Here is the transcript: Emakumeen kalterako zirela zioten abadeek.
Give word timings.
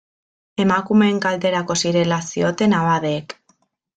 Emakumeen 0.63 1.19
kalterako 1.25 1.77
zirela 1.83 2.19
zioten 2.31 2.77
abadeek. 2.79 3.39